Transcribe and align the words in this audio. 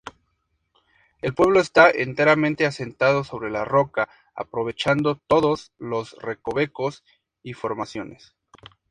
El 1.21 1.35
pueblo 1.35 1.59
está 1.59 1.91
enteramente 1.91 2.65
asentado 2.65 3.23
sobre 3.23 3.51
la 3.51 3.65
roca, 3.65 4.09
aprovechando 4.33 5.21
todos 5.27 5.73
los 5.77 6.13
recovecos 6.19 7.03
y 7.43 7.53
formaciones. 7.53 8.33